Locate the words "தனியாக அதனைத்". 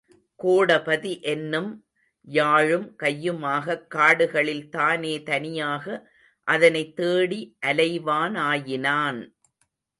5.23-6.95